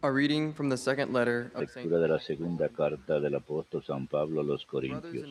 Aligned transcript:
A 0.00 0.12
reading 0.12 0.54
from 0.54 0.68
the 0.68 0.76
second 0.76 1.12
letter 1.12 1.50
of 1.54 1.68
Saint 1.70 1.90
Lectura 1.90 1.98
de 1.98 2.08
la 2.08 2.20
segunda 2.20 2.68
carta 2.68 3.18
del 3.18 3.34
apóstol 3.34 3.82
San 3.82 4.06
Pablo 4.06 4.42
a 4.42 4.44
los 4.44 4.64
Corintios. 4.64 5.28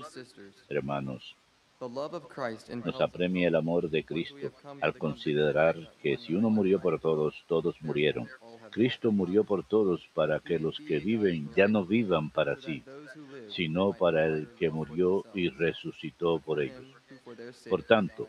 Hermanos, 0.68 1.36
the 1.80 1.88
love 1.88 2.14
of 2.14 2.28
Christ 2.28 2.70
nos 2.70 3.00
apremia 3.00 3.48
el 3.48 3.56
amor 3.56 3.90
de 3.90 4.04
Cristo 4.04 4.52
al 4.82 4.98
considerar 4.98 5.94
que 6.02 6.18
si 6.18 6.36
uno 6.36 6.50
murió 6.50 6.82
por 6.82 7.00
todos, 7.00 7.34
todos 7.48 7.82
murieron. 7.82 8.28
Cristo 8.72 9.14
murió 9.14 9.46
por 9.46 9.64
todos 9.66 10.02
para 10.14 10.42
que 10.42 10.60
los 10.60 10.78
que 10.80 11.00
viven 11.00 11.50
ya 11.56 11.70
no 11.70 11.86
vivan 11.86 12.30
para 12.30 12.58
sí, 12.58 12.84
sino 13.48 13.94
para 13.94 14.26
el 14.26 14.50
que 14.60 14.70
murió 14.70 15.24
y 15.34 15.48
resucitó 15.48 16.40
por 16.40 16.62
ellos. 16.62 16.86
Por 17.70 17.84
tanto, 17.84 18.28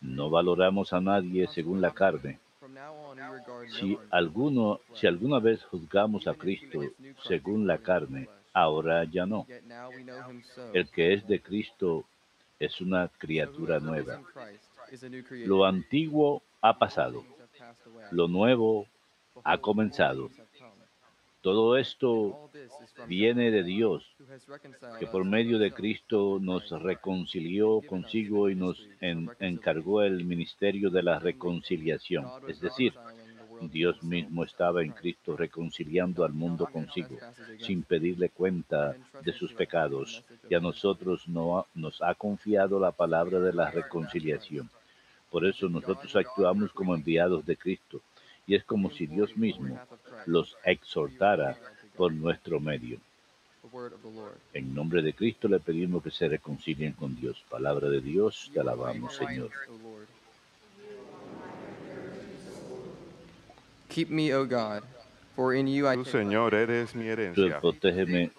No 0.00 0.30
valoramos 0.30 0.92
a 0.92 1.00
nadie 1.00 1.48
según 1.48 1.80
la 1.80 1.90
carne. 1.90 2.38
Si 3.74 5.06
alguna 5.06 5.38
vez 5.38 5.64
juzgamos 5.64 6.26
a 6.26 6.34
Cristo 6.34 6.80
según 7.26 7.66
la 7.66 7.78
carne, 7.78 8.28
ahora 8.52 9.04
ya 9.04 9.26
no. 9.26 9.46
El 10.72 10.88
que 10.90 11.14
es 11.14 11.26
de 11.26 11.40
Cristo 11.40 12.04
es 12.58 12.80
una 12.80 13.08
criatura 13.18 13.78
nueva. 13.78 14.20
Lo 15.46 15.64
antiguo 15.64 16.42
ha 16.60 16.78
pasado, 16.78 17.24
lo 18.10 18.28
nuevo 18.28 18.86
ha 19.44 19.58
comenzado. 19.58 20.30
Todo 21.48 21.78
esto 21.78 22.50
viene 23.06 23.50
de 23.50 23.62
Dios, 23.62 24.04
que 25.00 25.06
por 25.06 25.24
medio 25.24 25.58
de 25.58 25.72
Cristo 25.72 26.38
nos 26.42 26.68
reconcilió 26.82 27.80
consigo 27.80 28.50
y 28.50 28.54
nos 28.54 28.86
en- 29.00 29.30
encargó 29.40 30.02
el 30.02 30.26
ministerio 30.26 30.90
de 30.90 31.02
la 31.02 31.18
reconciliación. 31.18 32.26
Es 32.46 32.60
decir, 32.60 32.92
Dios 33.62 34.02
mismo 34.02 34.44
estaba 34.44 34.82
en 34.82 34.92
Cristo 34.92 35.38
reconciliando 35.38 36.22
al 36.22 36.34
mundo 36.34 36.66
consigo, 36.70 37.16
sin 37.58 37.82
pedirle 37.82 38.28
cuenta 38.28 38.94
de 39.24 39.32
sus 39.32 39.54
pecados, 39.54 40.22
y 40.50 40.54
a 40.54 40.60
nosotros 40.60 41.26
no 41.28 41.64
nos 41.74 42.02
ha 42.02 42.14
confiado 42.14 42.78
la 42.78 42.92
palabra 42.92 43.40
de 43.40 43.54
la 43.54 43.70
reconciliación. 43.70 44.68
Por 45.30 45.46
eso 45.46 45.66
nosotros 45.70 46.14
actuamos 46.14 46.72
como 46.74 46.94
enviados 46.94 47.46
de 47.46 47.56
Cristo, 47.56 48.02
y 48.48 48.54
es 48.54 48.64
como 48.64 48.90
si 48.90 49.06
Dios 49.06 49.36
mismo 49.36 49.78
los 50.26 50.56
exhortara 50.64 51.56
por 51.96 52.12
nuestro 52.12 52.58
medio. 52.58 52.98
En 54.54 54.74
nombre 54.74 55.02
de 55.02 55.12
Cristo 55.12 55.48
le 55.48 55.60
pedimos 55.60 56.02
que 56.02 56.10
se 56.10 56.28
reconcilien 56.28 56.92
con 56.92 57.14
Dios. 57.14 57.44
Palabra 57.50 57.90
de 57.90 58.00
Dios, 58.00 58.50
te 58.52 58.60
alabamos, 58.60 59.14
Señor. 59.14 59.50
Keep 63.90 64.08
me, 64.08 64.32
O 64.34 64.46
God, 64.46 64.82
for 65.36 65.54
in 65.54 65.66
you 65.66 65.86
I 65.86 65.96
Tú, 65.96 66.04
Señor, 66.06 66.54
eres 66.54 66.94
mi 66.94 67.04
Tú 67.04 67.10
herencia. 67.10 67.60
protégeme, 67.60 68.30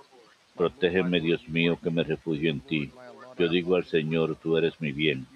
protégeme, 0.55 1.19
Dios 1.19 1.47
mío, 1.47 1.77
que 1.81 1.91
me 1.91 2.03
refugio 2.03 2.49
en 2.49 2.61
ti. 2.61 2.91
Yo 3.37 3.47
digo 3.47 3.75
al 3.75 3.85
Señor, 3.85 4.35
tú 4.37 4.57
eres 4.57 4.81
mi 4.81 4.91
bien. 4.91 5.27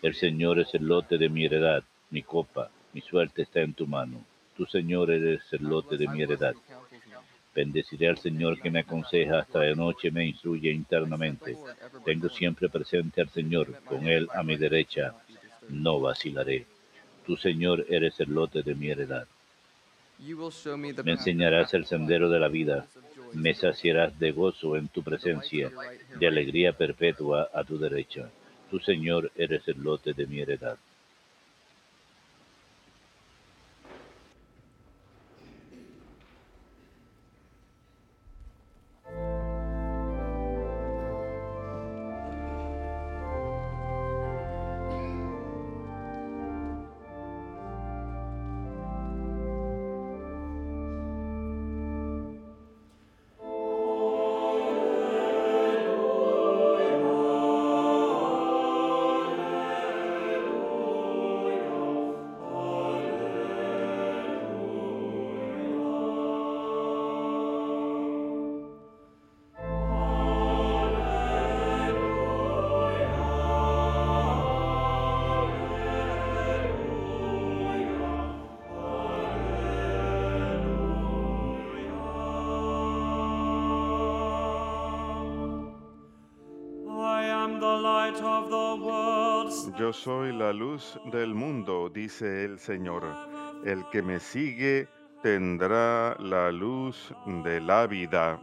El 0.00 0.14
Señor 0.14 0.58
es 0.58 0.74
el 0.74 0.86
lote 0.86 1.18
de 1.18 1.28
mi 1.28 1.44
heredad, 1.44 1.84
mi 2.10 2.22
copa, 2.22 2.70
mi 2.92 3.00
suerte 3.00 3.42
está 3.42 3.60
en 3.60 3.74
tu 3.74 3.86
mano. 3.86 4.24
Tú, 4.56 4.66
Señor, 4.66 5.10
eres 5.10 5.40
el 5.52 5.64
lote 5.64 5.96
de 5.96 6.08
mi 6.08 6.22
heredad. 6.22 6.54
Bendeciré 7.54 8.08
al 8.08 8.18
Señor 8.18 8.60
que 8.60 8.70
me 8.70 8.80
aconseja 8.80 9.40
hasta 9.40 9.60
de 9.60 9.74
noche 9.74 10.10
me 10.10 10.26
instruye 10.26 10.70
internamente. 10.70 11.56
Tengo 12.04 12.28
siempre 12.28 12.68
presente 12.68 13.20
al 13.20 13.28
Señor, 13.28 13.82
con 13.84 14.08
Él 14.08 14.28
a 14.34 14.42
mi 14.42 14.56
derecha, 14.56 15.14
no 15.68 16.00
vacilaré. 16.00 16.66
Tú, 17.26 17.36
Señor, 17.36 17.86
eres 17.88 18.18
el 18.20 18.30
lote 18.30 18.62
de 18.62 18.74
mi 18.74 18.88
heredad. 18.88 19.26
Me 21.04 21.12
enseñarás 21.12 21.74
el 21.74 21.84
sendero 21.84 22.30
de 22.30 22.38
la 22.38 22.48
vida, 22.48 22.86
me 23.32 23.54
saciarás 23.54 24.18
de 24.18 24.32
gozo 24.32 24.76
en 24.76 24.88
tu 24.88 25.02
presencia, 25.02 25.70
de 26.18 26.26
alegría 26.26 26.72
perpetua 26.72 27.50
a 27.52 27.64
tu 27.64 27.78
derecha. 27.78 28.30
Tú, 28.70 28.78
Señor, 28.78 29.30
eres 29.36 29.66
el 29.68 29.82
lote 29.82 30.14
de 30.14 30.26
mi 30.26 30.40
heredad. 30.40 30.78
Yo 89.82 89.92
soy 89.92 90.32
la 90.32 90.52
luz 90.52 90.96
del 91.06 91.34
mundo, 91.34 91.90
dice 91.92 92.44
el 92.44 92.60
Señor. 92.60 93.02
El 93.64 93.84
que 93.90 94.00
me 94.00 94.20
sigue 94.20 94.86
tendrá 95.24 96.14
la 96.20 96.52
luz 96.52 97.12
de 97.42 97.60
la 97.60 97.88
vida. 97.88 98.38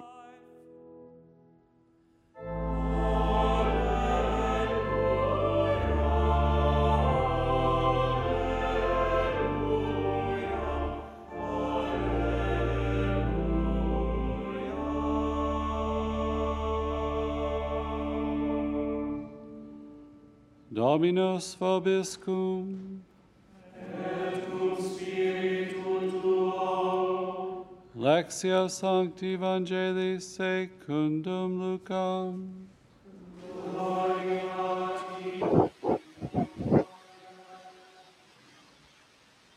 Dominus 20.79 21.57
vobiscum. 21.59 23.01
Lexia 27.97 28.69
Sancti 28.69 29.33
Evangelii 29.33 30.21
secundum 30.21 31.59
Lucam. 31.59 32.47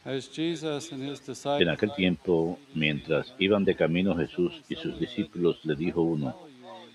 His 0.05 0.29
En 1.61 1.69
aquel 1.69 1.93
tiempo, 1.95 2.59
mientras 2.75 3.33
iban 3.39 3.65
de 3.65 3.77
camino 3.77 4.17
Jesús 4.17 4.61
y 4.69 4.75
sus 4.75 4.99
discípulos, 4.99 5.61
le 5.63 5.77
dijo 5.77 6.03
uno, 6.03 6.35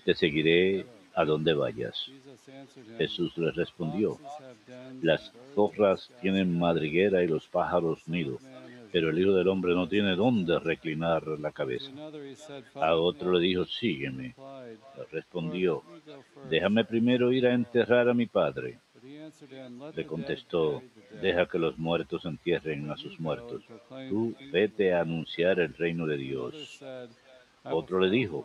te 0.04 0.14
seguiré 0.14 0.84
a 1.18 1.24
donde 1.24 1.52
vayas. 1.52 1.96
Jesús 2.96 3.36
le 3.36 3.50
respondió, 3.50 4.18
las 5.02 5.32
zorras 5.52 6.10
tienen 6.20 6.56
madriguera 6.56 7.24
y 7.24 7.26
los 7.26 7.48
pájaros 7.48 8.06
nido, 8.06 8.38
pero 8.92 9.10
el 9.10 9.18
Hijo 9.18 9.32
del 9.32 9.48
Hombre 9.48 9.74
no 9.74 9.88
tiene 9.88 10.14
dónde 10.14 10.60
reclinar 10.60 11.26
la 11.40 11.50
cabeza. 11.50 11.90
A 12.76 12.94
otro 12.94 13.32
le 13.32 13.40
dijo, 13.40 13.64
sígueme. 13.64 14.36
Respondió, 15.10 15.82
déjame 16.48 16.84
primero 16.84 17.32
ir 17.32 17.48
a 17.48 17.54
enterrar 17.54 18.08
a 18.08 18.14
mi 18.14 18.26
padre. 18.26 18.78
But 18.94 19.02
he 19.02 19.18
answered 19.18 19.52
him, 19.52 19.80
"Let 19.80 19.96
Le 19.96 20.06
contestó, 20.06 20.82
deja 21.22 21.46
que 21.46 21.58
los 21.58 21.78
muertos 21.78 22.24
entierren 22.24 22.90
a 22.90 22.96
sus 22.96 23.20
muertos. 23.20 23.62
Tú 24.08 24.34
vete 24.52 24.92
a 24.92 25.02
anunciar 25.02 25.60
el 25.60 25.72
reino 25.74 26.04
de 26.06 26.16
Dios. 26.16 26.80
Said, 27.62 27.70
"I 27.70 27.74
will 27.74 27.82
Otro 27.84 28.00
le 28.00 28.10
dijo, 28.10 28.44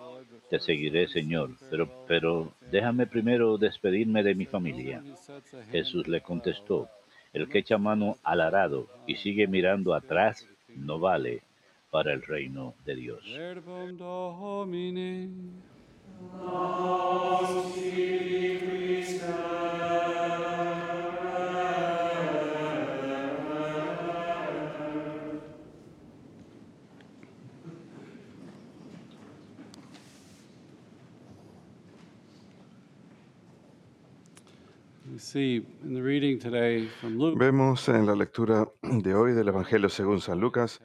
te 0.49 0.59
seguiré, 0.59 1.07
Señor, 1.07 1.51
pero, 1.69 1.89
pero 2.07 2.43
my 2.43 2.49
family." 2.49 2.71
déjame 2.71 3.07
primero 3.07 3.57
despedirme 3.57 4.23
de 4.23 4.35
mi 4.35 4.45
familia. 4.45 5.03
Jesús 5.71 6.07
le 6.07 6.21
contestó, 6.21 6.89
el 7.33 7.49
que 7.49 7.59
echa 7.59 7.77
mano 7.77 8.17
al 8.23 8.41
arado 8.41 8.87
y 9.07 9.15
sigue 9.15 9.47
mirando 9.47 9.93
atrás 9.93 10.47
no 10.75 10.99
vale 10.99 11.41
para 11.89 12.13
el 12.13 12.21
reino 12.21 12.75
de 12.85 12.95
Dios. 12.95 13.23
Vemos 37.35 37.89
en 37.89 38.05
la 38.05 38.15
lectura 38.15 38.67
de 38.81 39.15
hoy 39.15 39.33
del 39.33 39.47
Evangelio 39.47 39.89
según 39.89 40.21
San 40.21 40.39
Lucas 40.39 40.79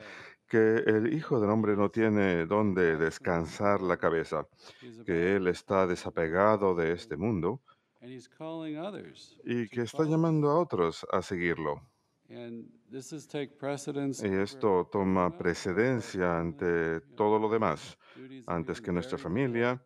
que 0.49 0.83
el 0.87 1.12
Hijo 1.12 1.39
del 1.39 1.50
Hombre 1.50 1.77
no 1.77 1.91
tiene 1.91 2.47
dónde 2.47 2.97
descansar 2.97 3.83
la 3.83 3.99
cabeza, 3.99 4.49
que 5.05 5.37
Él 5.37 5.47
está 5.49 5.87
desapegado 5.87 6.75
de 6.75 6.93
este 6.93 7.17
mundo 7.17 7.61
y 9.45 9.69
que 9.69 9.83
está 9.83 10.05
llamando 10.05 10.49
a 10.49 10.59
otros 10.59 11.06
a 11.12 11.21
seguirlo. 11.21 11.83
Y 14.25 14.35
esto 14.35 14.89
toma 14.91 15.37
precedencia 15.37 16.39
ante 16.39 17.00
todo 17.17 17.39
lo 17.39 17.50
demás, 17.50 17.99
antes 18.47 18.81
que 18.81 18.93
nuestra 18.93 19.19
familia. 19.19 19.83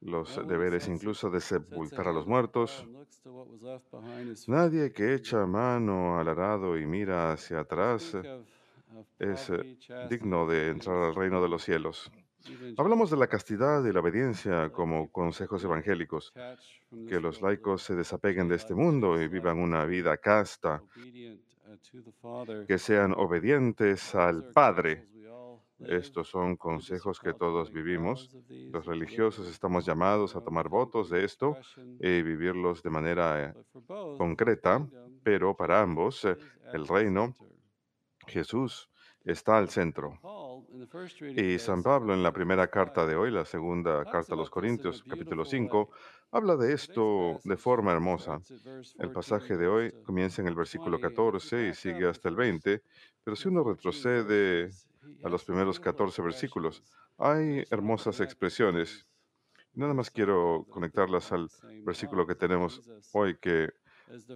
Los 0.00 0.46
deberes 0.46 0.88
incluso 0.88 1.30
de 1.30 1.40
sepultar 1.40 2.08
a 2.08 2.12
los 2.12 2.26
muertos. 2.26 2.86
Nadie 4.46 4.92
que 4.92 5.14
echa 5.14 5.46
mano 5.46 6.18
al 6.18 6.28
arado 6.28 6.78
y 6.78 6.86
mira 6.86 7.32
hacia 7.32 7.60
atrás 7.60 8.14
eh, 8.14 8.44
es 9.18 9.50
eh, 9.50 9.76
digno 10.08 10.46
de 10.46 10.68
entrar 10.68 11.02
al 11.02 11.14
reino 11.14 11.42
de 11.42 11.48
los 11.48 11.62
cielos. 11.62 12.10
even 12.46 12.74
Hablamos 12.78 13.10
de 13.10 13.16
la 13.16 13.26
castidad 13.26 13.84
y 13.84 13.92
la 13.92 14.00
obediencia 14.00 14.70
como 14.70 15.10
consejos 15.10 15.62
evangélicos, 15.62 16.32
que 17.08 17.20
los 17.20 17.42
laicos 17.42 17.82
se 17.82 17.94
desapeguen 17.94 18.48
de 18.48 18.56
este 18.56 18.74
mundo 18.74 19.20
y 19.20 19.28
vivan 19.28 19.58
una 19.58 19.84
vida 19.84 20.16
casta, 20.16 20.82
uh, 20.82 22.66
que 22.66 22.78
sean 22.78 23.12
obedientes 23.12 24.14
al 24.14 24.44
Padre. 24.52 25.06
Estos 25.86 26.28
son 26.28 26.56
consejos 26.56 27.20
que 27.20 27.32
todos 27.32 27.72
vivimos. 27.72 28.30
Los 28.48 28.86
religiosos 28.86 29.48
estamos 29.48 29.86
llamados 29.86 30.36
a 30.36 30.40
tomar 30.42 30.68
votos 30.68 31.10
de 31.10 31.24
esto 31.24 31.56
expression. 31.56 31.96
y 32.00 32.22
vivirlos 32.22 32.82
de 32.82 32.90
manera 32.90 33.44
eh, 33.44 33.54
concreta, 34.18 34.86
pero 35.22 35.56
para 35.56 35.80
ambos 35.82 36.24
eh, 36.24 36.36
el 36.72 36.86
reino. 36.86 37.36
Jesús 38.26 38.88
está 39.24 39.58
al 39.58 39.68
centro. 39.70 40.18
Y 41.36 41.58
San 41.58 41.82
2 41.82 41.84
Pablo 41.84 42.14
en 42.14 42.22
la 42.22 42.32
primera 42.32 42.68
carta 42.68 43.02
5, 43.02 43.10
de 43.10 43.16
hoy, 43.16 43.30
la 43.30 43.44
segunda 43.44 44.04
carta 44.04 44.34
a 44.34 44.36
los 44.36 44.50
Corintios, 44.50 45.02
capítulo 45.02 45.42
beautiful 45.42 45.46
5, 45.46 45.78
way. 45.78 46.00
habla 46.32 46.56
de 46.56 46.72
esto 46.72 47.40
de 47.44 47.56
forma 47.56 47.92
hermosa. 47.92 48.40
El 48.98 49.08
14 49.08 49.12
pasaje 49.12 49.56
de 49.56 49.66
hoy 49.66 49.92
comienza 50.04 50.42
en 50.42 50.48
el 50.48 50.54
versículo 50.54 50.98
20. 50.98 51.06
If 51.06 51.14
you 51.14 51.32
14 51.32 51.68
y 51.68 51.74
sigue 51.74 52.08
hasta 52.08 52.28
el 52.28 52.36
first 52.36 52.64
20, 52.64 52.82
pero 53.24 53.36
si 53.36 53.48
uno 53.48 53.62
know, 53.62 53.74
14 53.74 53.76
retrocede 53.76 54.70
a 55.22 55.28
los 55.28 55.44
primeros 55.44 55.78
beautiful 55.78 56.06
14 56.06 56.22
versículos, 56.22 56.82
hay 57.18 57.64
hermosas 57.70 58.20
expresiones. 58.20 59.06
Nada 59.74 59.94
más 59.94 60.10
quiero 60.10 60.66
conectarlas 60.70 61.30
on 61.32 61.40
al 61.40 61.84
versículo 61.84 62.26
que 62.26 62.34
tenemos 62.34 62.80
hoy, 63.12 63.36
que 63.36 63.70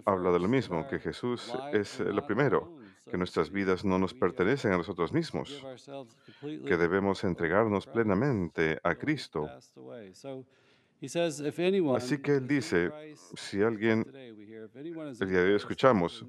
habla 0.05 0.31
de 0.31 0.39
lo 0.39 0.47
mismo, 0.47 0.87
que 0.87 0.99
Jesús 0.99 1.53
es 1.73 1.99
lo 1.99 2.25
primero, 2.25 2.77
que 3.09 3.17
nuestras 3.17 3.51
vidas 3.51 3.83
no 3.83 3.99
nos 3.99 4.13
pertenecen 4.13 4.71
a 4.71 4.77
nosotros 4.77 5.11
mismos, 5.11 5.63
que 6.41 6.77
debemos 6.77 7.23
entregarnos 7.23 7.85
plenamente 7.85 8.79
a 8.83 8.95
Cristo. 8.95 9.49
Así 11.95 12.17
que 12.19 12.35
él 12.35 12.47
dice, 12.47 12.91
si 13.35 13.61
alguien, 13.61 14.05
el 14.15 15.29
día 15.29 15.41
de 15.41 15.49
hoy 15.49 15.55
escuchamos, 15.55 16.25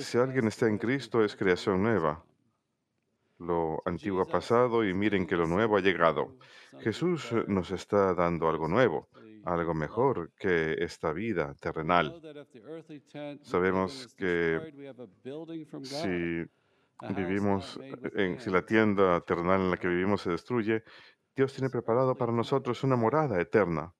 si 0.00 0.18
alguien 0.18 0.46
está 0.46 0.68
en 0.68 0.78
Cristo 0.78 1.24
es 1.24 1.34
creación 1.36 1.82
nueva. 1.82 2.24
Lo 3.40 3.80
antiguo 3.86 4.20
ha 4.20 4.26
pasado 4.26 4.84
y 4.84 4.92
miren 4.92 5.26
que 5.26 5.34
lo 5.34 5.46
nuevo 5.46 5.76
ha 5.76 5.80
llegado. 5.80 6.36
Jesús 6.80 7.32
eh, 7.32 7.44
nos 7.48 7.70
está 7.70 8.12
dando 8.12 8.50
algo 8.50 8.68
nuevo, 8.68 9.08
algo 9.44 9.72
mejor 9.72 10.30
que 10.38 10.74
esta 10.78 11.12
vida 11.12 11.54
terrenal. 11.58 12.20
Sabemos 13.42 14.14
que 14.14 14.60
si 15.82 16.44
vivimos 17.14 17.78
with 17.78 18.12
en, 18.16 18.40
si 18.40 18.50
la 18.50 18.62
tienda 18.66 19.22
terrenal 19.22 19.62
en 19.62 19.70
la 19.70 19.78
que 19.78 19.88
vivimos 19.88 20.20
se 20.20 20.30
destruye, 20.30 20.84
Dios 21.34 21.54
tiene 21.54 21.70
preparado 21.70 22.14
para 22.14 22.32
nosotros 22.32 22.84
una 22.84 22.96
morada 22.96 23.40
eterna. 23.40 23.94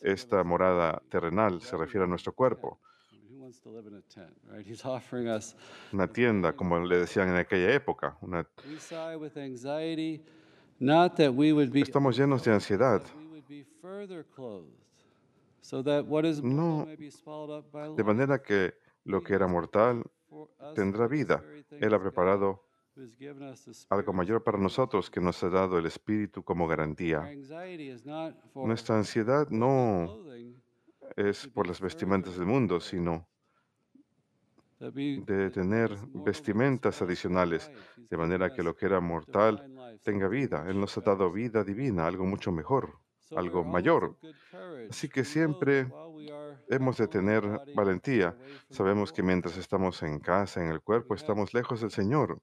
Esta 0.00 0.44
morada 0.44 1.02
terrenal 1.10 1.60
se 1.60 1.76
refiere 1.76 2.04
a 2.04 2.08
nuestro 2.08 2.32
cuerpo, 2.32 2.80
una 5.92 6.06
tienda, 6.08 6.52
como 6.54 6.78
le 6.80 6.98
decían 6.98 7.28
en 7.28 7.36
aquella 7.36 7.72
época. 7.74 8.16
una- 8.20 8.46
We 8.68 8.78
sigh 8.78 9.16
with 9.16 9.36
anxiety, 9.36 10.22
not 10.78 11.16
that 11.16 11.30
we 11.34 11.52
would 11.52 11.70
be 11.70 11.80
Estamos 11.80 12.16
llenos 12.16 12.42
de 12.44 12.52
ansiedad, 12.52 13.02
that 13.02 13.14
we 13.16 13.26
would 13.26 13.46
be 13.48 13.64
further 13.80 14.24
clothed, 14.24 14.72
so 15.60 15.82
that 15.82 16.04
what 16.06 16.24
is 16.24 16.42
mortal 16.42 16.56
no 16.80 16.86
may 16.86 16.96
be 16.96 17.10
swallowed 17.10 17.58
up 17.58 17.70
by 17.72 17.94
de 17.94 18.04
manera 18.04 18.42
que 18.42 18.74
lo 19.04 19.22
que 19.22 19.34
era 19.34 19.46
mortal 19.46 20.02
tendrá 20.74 21.06
vida. 21.06 21.42
Él 21.70 21.94
ha 21.94 22.00
preparado 22.00 22.62
algo 23.90 24.12
mayor 24.12 24.42
para 24.42 24.58
nosotros 24.58 25.10
que 25.10 25.20
nos 25.20 25.42
ha 25.42 25.50
dado 25.50 25.78
el 25.78 25.86
Espíritu 25.86 26.42
como 26.42 26.66
garantía. 26.66 27.28
Nuestra 28.54 28.96
ansiedad 28.96 29.48
no 29.50 30.18
es 31.16 31.46
por 31.48 31.66
las 31.66 31.80
vestimentas 31.80 32.36
del 32.36 32.46
mundo, 32.46 32.80
sino 32.80 33.28
de 34.78 35.22
that 35.26 35.52
tener 35.52 35.96
vestimentas 36.12 37.00
adicionales, 37.00 37.70
de 37.96 38.16
manera 38.16 38.52
que 38.52 38.62
lo 38.62 38.76
que 38.76 38.86
era 38.86 39.00
mortal 39.00 39.70
tenga 40.02 40.28
vida. 40.28 40.66
Él 40.68 40.78
nos 40.78 40.96
ha 40.98 41.00
dado 41.00 41.32
vida 41.32 41.64
divina, 41.64 42.06
algo 42.06 42.24
mucho 42.24 42.52
mejor, 42.52 42.98
algo 43.34 43.64
mayor. 43.64 44.16
Así 44.90 45.08
que 45.08 45.24
siempre 45.24 45.86
hemos 46.68 46.98
de 46.98 47.08
tener 47.08 47.42
valentía. 47.74 48.36
Sabemos 48.70 49.12
que 49.12 49.22
mientras 49.22 49.56
estamos 49.56 50.02
en 50.02 50.18
casa, 50.18 50.62
en 50.62 50.70
el 50.70 50.80
cuerpo, 50.80 51.14
estamos 51.14 51.54
lejos 51.54 51.80
del 51.80 51.90
Señor. 51.90 52.38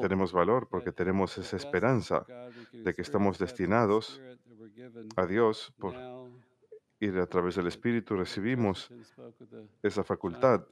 Tenemos 0.00 0.32
valor 0.32 0.68
porque 0.68 0.92
tenemos 0.92 1.36
esa 1.38 1.56
esperanza 1.56 2.24
de 2.72 2.94
que 2.94 3.02
estamos 3.02 3.38
destinados 3.38 4.20
a 5.16 5.26
Dios 5.26 5.72
por 5.78 5.94
ir 7.00 7.18
a 7.18 7.26
través 7.26 7.54
del 7.56 7.66
Espíritu 7.66 8.16
recibimos 8.16 8.90
esa 9.82 10.04
facultad. 10.04 10.64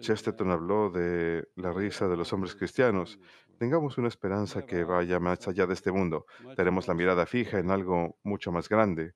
Chesterton 0.00 0.50
habló 0.50 0.90
de 0.90 1.48
la 1.56 1.72
risa 1.72 2.08
de 2.08 2.16
los 2.16 2.32
hombres 2.32 2.54
cristianos. 2.54 3.18
Tengamos 3.58 3.98
una 3.98 4.08
esperanza 4.08 4.66
que 4.66 4.84
vaya 4.84 5.20
más 5.20 5.46
allá 5.46 5.66
de 5.66 5.74
este 5.74 5.92
mundo. 5.92 6.26
Tenemos 6.56 6.88
la 6.88 6.94
mirada 6.94 7.26
fija 7.26 7.58
en 7.58 7.70
algo 7.70 8.16
mucho 8.22 8.50
más 8.50 8.68
grande. 8.68 9.14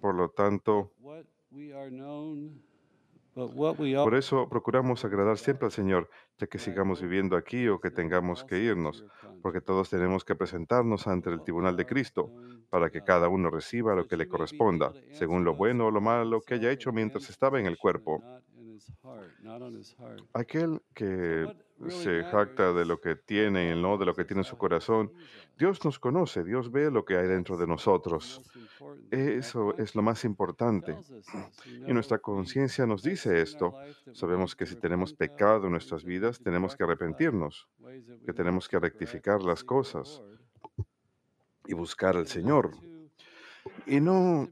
Por 0.00 0.14
lo 0.14 0.30
tanto, 0.30 0.92
por 3.36 4.14
eso 4.14 4.48
procuramos 4.48 5.04
agradar 5.04 5.36
siempre 5.36 5.66
al 5.66 5.72
Señor, 5.72 6.08
ya 6.38 6.46
que 6.46 6.58
sigamos 6.58 7.02
viviendo 7.02 7.36
aquí 7.36 7.68
o 7.68 7.78
que 7.78 7.90
tengamos 7.90 8.44
que 8.44 8.58
irnos, 8.58 9.04
porque 9.42 9.60
todos 9.60 9.90
tenemos 9.90 10.24
que 10.24 10.34
presentarnos 10.34 11.06
ante 11.06 11.28
el 11.28 11.42
tribunal 11.42 11.76
de 11.76 11.84
Cristo 11.84 12.32
para 12.70 12.88
que 12.88 13.02
cada 13.02 13.28
uno 13.28 13.50
reciba 13.50 13.94
lo 13.94 14.08
que 14.08 14.16
le 14.16 14.26
corresponda, 14.26 14.92
según 15.12 15.44
lo 15.44 15.54
bueno 15.54 15.86
o 15.86 15.90
lo 15.90 16.00
malo 16.00 16.40
que 16.40 16.54
haya 16.54 16.70
hecho 16.70 16.92
mientras 16.92 17.28
estaba 17.28 17.60
en 17.60 17.66
el 17.66 17.76
cuerpo. 17.76 18.22
Aquel 20.32 20.80
que 20.94 21.46
se 21.88 22.24
jacta 22.24 22.72
de 22.72 22.84
lo 22.84 23.00
que 23.00 23.16
tiene 23.16 23.70
y 23.70 23.80
no 23.80 23.98
de 23.98 24.06
lo 24.06 24.14
que 24.14 24.24
tiene 24.24 24.40
en 24.40 24.44
su 24.44 24.56
corazón, 24.56 25.12
Dios 25.58 25.84
nos 25.84 25.98
conoce, 25.98 26.44
Dios 26.44 26.70
ve 26.70 26.90
lo 26.90 27.04
que 27.04 27.16
hay 27.16 27.26
dentro 27.26 27.56
de 27.56 27.66
nosotros. 27.66 28.42
Eso 29.10 29.76
es 29.78 29.94
lo 29.94 30.02
más 30.02 30.24
importante. 30.24 30.96
Y 31.86 31.92
nuestra 31.92 32.18
conciencia 32.18 32.86
nos 32.86 33.02
dice 33.02 33.40
esto. 33.40 33.74
Sabemos 34.12 34.54
que 34.54 34.66
si 34.66 34.76
tenemos 34.76 35.14
pecado 35.14 35.66
en 35.66 35.72
nuestras 35.72 36.04
vidas, 36.04 36.40
tenemos 36.40 36.76
que 36.76 36.84
arrepentirnos, 36.84 37.68
que 38.24 38.32
tenemos 38.32 38.68
que 38.68 38.78
rectificar 38.78 39.42
las 39.42 39.64
cosas 39.64 40.22
y 41.66 41.74
buscar 41.74 42.16
al 42.16 42.26
Señor. 42.26 42.72
Y 43.86 44.00
no 44.00 44.48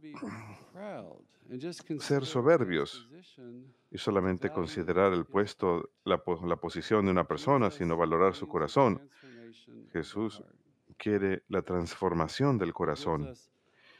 ser 2.01 2.25
soberbios 2.25 3.09
y 3.91 3.99
solamente 3.99 4.51
considerar 4.51 5.13
el 5.13 5.25
puesto, 5.25 5.91
la, 6.05 6.23
la 6.45 6.57
posición 6.57 7.05
de 7.05 7.11
una 7.11 7.25
persona, 7.25 7.71
sino 7.71 7.97
valorar 7.97 8.35
su 8.35 8.49
corazón. 8.49 9.09
Jesús 9.93 10.43
quiere 10.97 11.43
la 11.49 11.63
transformación 11.63 12.59
del 12.59 12.73
corazón. 12.73 13.35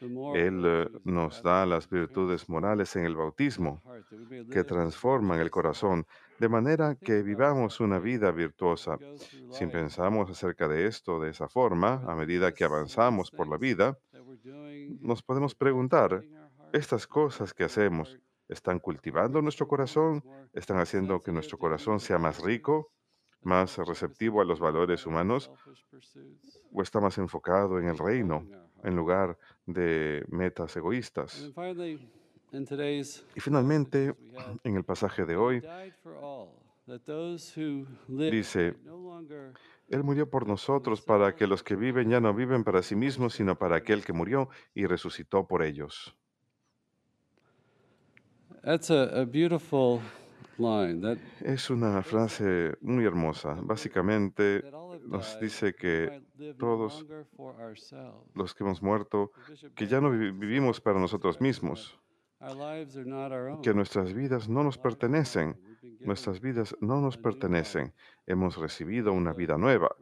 Él 0.01 0.63
eh, 0.65 0.89
nos 1.05 1.41
da 1.41 1.65
las 1.65 1.89
virtudes 1.89 2.49
morales 2.49 2.95
en 2.95 3.05
el 3.05 3.15
bautismo 3.15 3.81
que 4.51 4.63
transforman 4.63 5.39
el 5.39 5.49
corazón, 5.49 6.05
de 6.37 6.49
manera 6.49 6.95
que 6.95 7.23
vivamos 7.23 7.79
una 7.79 7.97
vida 7.99 8.31
virtuosa. 8.31 8.97
Si 9.51 9.65
pensamos 9.67 10.29
acerca 10.29 10.67
de 10.67 10.85
esto 10.85 11.19
de 11.19 11.29
esa 11.29 11.47
forma, 11.47 12.03
a 12.07 12.15
medida 12.15 12.53
que 12.53 12.65
avanzamos 12.65 13.31
por 13.31 13.47
la 13.47 13.57
vida, 13.57 13.97
nos 14.99 15.23
podemos 15.23 15.55
preguntar, 15.55 16.23
¿estas 16.75 17.07
cosas 17.07 17.53
que 17.53 17.63
hacemos 17.63 18.17
están 18.47 18.79
cultivando 18.79 19.41
nuestro 19.41 19.67
corazón? 19.67 20.23
¿Están 20.53 20.77
haciendo 20.79 21.23
que 21.23 21.31
nuestro 21.31 21.57
corazón 21.57 21.99
sea 21.99 22.17
más 22.17 22.41
rico, 22.41 22.91
más 23.41 23.77
receptivo 23.77 24.41
a 24.41 24.45
los 24.45 24.59
valores 24.59 25.05
humanos 25.05 25.51
o 26.71 26.81
está 26.81 26.99
más 26.99 27.17
enfocado 27.17 27.79
en 27.79 27.87
el 27.87 27.97
reino 27.97 28.45
en 28.83 28.95
lugar 28.95 29.37
de 29.65 30.25
metas 30.29 30.75
egoístas. 30.75 31.51
Y 33.35 33.39
finalmente, 33.39 34.15
en 34.63 34.75
el 34.75 34.83
pasaje 34.83 35.25
de 35.25 35.35
hoy, 35.35 35.63
dice, 38.07 38.75
Él 39.89 40.03
murió 40.03 40.29
por 40.29 40.47
nosotros 40.47 41.01
para 41.01 41.35
que 41.35 41.47
los 41.47 41.63
que 41.63 41.75
viven 41.75 42.09
ya 42.09 42.19
no 42.19 42.33
viven 42.33 42.63
para 42.63 42.81
sí 42.81 42.95
mismos, 42.95 43.33
sino 43.33 43.57
para 43.57 43.77
aquel 43.77 44.03
que 44.03 44.13
murió 44.13 44.49
y 44.73 44.85
resucitó 44.85 45.47
por 45.47 45.63
ellos. 45.63 46.15
That's 48.65 48.89
a, 48.89 49.21
a 49.21 49.25
beautiful 49.25 50.01
line. 50.57 50.99
That, 51.01 51.19
Es 51.41 51.69
una 51.69 52.01
frase 52.01 52.75
muy 52.81 53.05
hermosa. 53.05 53.59
Básicamente 53.61 54.63
nos 55.05 55.39
dice 55.39 55.75
que 55.75 56.23
todos 56.57 57.05
los 58.33 58.55
que 58.55 58.63
hemos 58.63 58.81
muerto, 58.81 59.31
que 59.75 59.85
ya 59.85 60.01
no 60.01 60.09
vivimos 60.09 60.81
para 60.81 60.99
nosotros 60.99 61.39
mismos, 61.39 61.99
que 63.61 63.73
nuestras 63.75 64.13
vidas 64.13 64.49
no 64.49 64.63
nos 64.63 64.79
pertenecen, 64.79 65.55
nuestras 66.05 66.39
vidas 66.39 66.75
no 66.79 67.01
nos 67.01 67.17
pertenecen, 67.17 67.93
hemos 68.25 68.57
recibido 68.57 69.13
una 69.13 69.33
vida 69.33 69.57
nueva. 69.57 69.95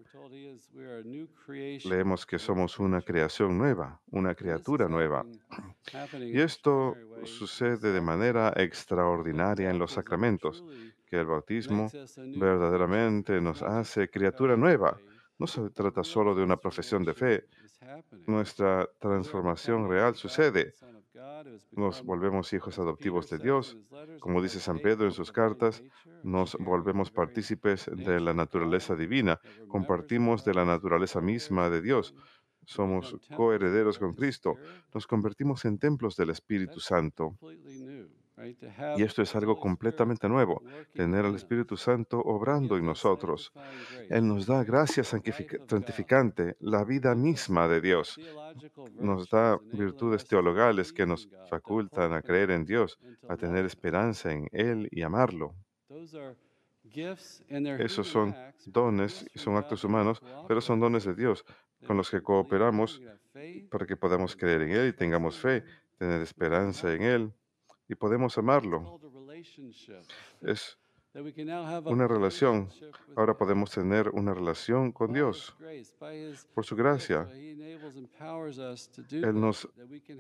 Leemos 1.86 2.26
que 2.26 2.40
somos 2.40 2.80
una 2.80 3.02
creación 3.02 3.58
nueva, 3.58 4.00
una 4.12 4.36
criatura 4.36 4.88
nueva. 4.88 5.26
Y 6.22 6.40
esto 6.40 6.96
sucede 7.24 7.92
de 7.92 8.02
manera 8.02 8.54
extraordinaria 8.56 9.70
en 9.70 9.80
los 9.80 9.94
sacramentos, 9.94 10.64
que 11.06 11.18
el 11.20 11.26
bautismo 11.26 11.90
verdaderamente 12.38 13.40
nos 13.42 13.62
hace 13.62 14.10
criatura 14.10 14.56
nueva. 14.56 14.98
No 15.38 15.48
se 15.48 15.70
trata 15.72 16.04
solo 16.04 16.36
de 16.36 16.44
una 16.44 16.58
profesión 16.58 17.04
de 17.04 17.14
fe, 17.14 17.48
nuestra 18.28 18.90
transformación 19.00 19.90
real 19.90 20.16
sucede. 20.16 20.74
Nos 21.72 22.04
volvemos 22.04 22.54
hijos 22.54 22.80
adoptivos 22.80 23.30
de 23.30 23.38
Dios. 23.38 23.78
Como 24.20 24.42
dice 24.42 24.60
San 24.60 24.80
Pedro 24.80 25.06
en 25.06 25.12
sus 25.12 25.32
cartas, 25.32 25.84
nos 26.24 26.56
volvemos 26.60 27.12
partícipes 27.12 27.90
de 27.94 28.20
la 28.20 28.34
naturaleza 28.34 28.96
divina, 28.96 29.40
compartimos 29.68 30.46
de 30.46 30.54
la 30.54 30.66
naturaleza 30.66 31.22
misma 31.22 31.70
de 31.70 31.82
Dios, 31.82 32.16
somos 32.66 33.16
coherederos 33.36 34.00
con 34.00 34.14
Cristo, 34.14 34.56
nos 34.94 35.08
convertimos 35.08 35.66
en 35.66 35.78
templos 35.78 36.16
del 36.16 36.30
Espíritu 36.30 36.80
Santo. 36.80 37.38
Y 38.98 39.04
esto 39.04 39.22
es 39.22 39.36
algo 39.36 39.60
completamente 39.60 40.28
nuevo, 40.28 40.64
tener 40.94 41.26
al. 41.26 41.34
Espíritu 41.44 41.76
Santo 41.76 42.20
obrando 42.20 42.78
en 42.78 42.86
nosotros. 42.86 43.52
Él 44.10 44.28
nos 44.28 44.46
da 44.46 44.64
gracia 44.64 45.04
santificante, 45.04 46.56
la 46.60 46.84
vida 46.84 47.16
misma 47.16 47.68
de 47.68 47.82
Dios. 47.82 48.20
Nos 48.96 49.30
da 49.30 49.58
virtudes 49.72 50.26
teologales 50.26 50.94
que 50.94 51.06
nos 51.06 51.28
facultan 51.50 52.14
a 52.14 52.22
creer 52.22 52.52
en 52.52 52.66
Dios, 52.66 52.98
a 53.28 53.36
tener 53.36 53.66
esperanza 53.66 54.32
en 54.32 54.48
Él 54.52 54.88
y 54.92 55.02
amarlo. 55.02 55.54
Esos 57.80 58.08
son 58.08 58.36
dones 58.66 59.26
son 59.36 59.58
actos 59.58 59.84
humanos, 59.84 60.22
pero 60.48 60.62
son 60.62 60.80
dones 60.80 61.04
de 61.04 61.16
Dios 61.16 61.46
con 61.86 61.98
los 61.98 62.10
que 62.10 62.22
cooperamos 62.22 63.02
para 63.70 63.86
que 63.86 63.98
podamos 63.98 64.36
creer 64.36 64.62
en 64.62 64.72
Él 64.72 64.88
y 64.90 64.94
tengamos 64.94 65.38
fe, 65.38 65.64
tener 65.98 66.22
esperanza 66.22 66.94
en. 66.94 67.02
Él 67.02 67.34
y 67.94 67.96
podemos 67.96 68.38
amarlo. 68.38 69.00
Es 70.42 70.78
una 71.86 72.08
relación. 72.08 72.70
Ahora 73.16 73.38
podemos 73.38 73.70
tener 73.70 74.10
una 74.10 74.34
relación 74.34 74.92
con 74.92 75.14
Dios. 75.14 75.56
Por 76.56 76.66
su 76.66 76.76
gracia, 76.76 77.30
Él 79.12 79.40
nos 79.40 79.70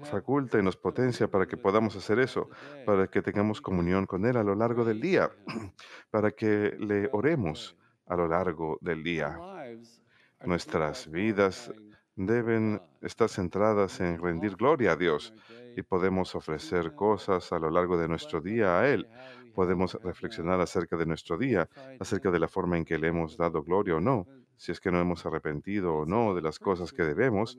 faculta 0.04 0.60
y 0.60 0.64
nos 0.64 0.78
potencia 0.78 1.28
para 1.28 1.48
que 1.48 1.58
podamos 1.58 1.96
hacer 1.96 2.20
eso, 2.20 2.50
para 2.86 3.08
que 3.08 3.24
tengamos 3.24 3.60
comunión 3.60 4.06
con 4.06 4.24
Él 4.26 4.38
a 4.38 4.44
lo 4.44 4.54
largo 4.54 4.86
del 4.86 5.02
día, 5.02 5.32
para 6.12 6.32
que 6.32 6.76
le 6.80 7.10
oremos 7.12 7.76
a 8.06 8.16
lo 8.16 8.28
largo 8.28 8.78
del 8.82 9.04
día. 9.04 9.40
Nuestras 10.46 11.10
vidas 11.10 11.74
deben 12.16 12.82
estar 13.02 13.30
centradas 13.30 14.00
en 14.00 14.20
rendir 14.22 14.56
gloria 14.56 14.92
a 14.92 14.96
Dios 14.96 15.34
y 15.76 15.82
podemos 15.82 16.36
ofrecer 16.36 16.94
cosas 16.94 17.52
a 17.52 17.60
lo 17.60 17.70
largo 17.70 17.98
de 17.98 18.08
nuestro 18.08 18.42
día 18.42 18.80
a 18.80 18.88
Él. 18.88 19.08
Podemos 19.54 19.98
reflexionar 20.04 20.62
acerca 20.62 20.98
de 20.98 21.06
nuestro 21.06 21.38
día, 21.38 21.70
acerca 22.00 22.32
de 22.32 22.40
la 22.40 22.48
forma 22.48 22.78
en 22.78 22.86
que 22.86 22.98
le 22.98 23.08
hemos 23.08 23.38
dado 23.38 23.64
gloria 23.64 23.96
o 23.96 24.00
no, 24.00 24.28
si 24.58 24.72
es 24.72 24.80
que 24.80 24.92
no 24.92 25.00
hemos 25.00 25.26
arrepentido 25.26 25.94
o 25.96 26.06
no 26.06 26.36
de 26.36 26.42
las 26.42 26.60
cosas 26.60 26.92
que 26.92 27.04
debemos. 27.04 27.58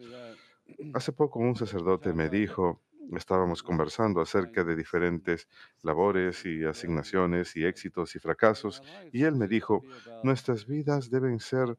Hace 0.95 1.13
poco 1.13 1.41
un 1.41 1.57
sacerdote 1.57 2.13
me 2.13 2.31
dijo, 2.31 2.81
estábamos 3.17 3.63
conversando 3.63 4.21
acerca 4.21 4.65
de 4.65 4.77
diferentes 4.77 5.49
labores 5.83 6.47
y 6.47 6.65
asignaciones 6.65 7.57
y 7.57 7.65
éxitos 7.65 8.17
y 8.17 8.19
fracasos, 8.19 8.83
y 9.13 9.25
él 9.25 9.37
me 9.37 9.49
dijo, 9.49 9.83
nuestras 10.23 10.67
vidas 10.67 11.11
deben 11.11 11.39
ser 11.39 11.77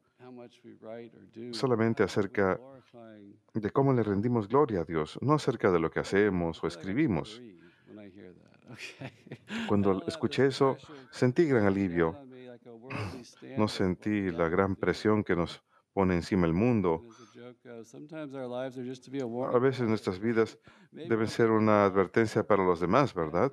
solamente 1.52 2.02
acerca 2.02 2.60
de 3.54 3.70
cómo 3.70 3.92
le 3.92 4.02
rendimos 4.02 4.48
gloria 4.48 4.80
a 4.80 4.84
Dios, 4.84 5.18
no 5.22 5.34
acerca 5.34 5.70
de 5.70 5.80
lo 5.80 5.90
que 5.90 6.00
hacemos 6.00 6.62
o 6.62 6.66
escribimos. 6.66 7.40
Cuando 9.68 10.04
escuché 10.06 10.46
eso, 10.46 10.76
sentí 11.10 11.46
gran 11.46 11.66
alivio. 11.66 12.16
No 13.56 13.68
sentí 13.68 14.30
la 14.30 14.48
gran 14.48 14.76
presión 14.76 15.24
que 15.24 15.34
nos 15.34 15.62
pone 15.92 16.14
encima 16.14 16.46
el 16.46 16.52
mundo. 16.52 17.02
A 19.52 19.58
veces 19.58 19.88
nuestras 19.88 20.18
vidas 20.20 20.58
deben 20.92 21.26
ser 21.26 21.50
una 21.50 21.84
advertencia 21.84 22.46
para 22.46 22.64
los 22.64 22.80
demás, 22.80 23.14
¿verdad? 23.14 23.52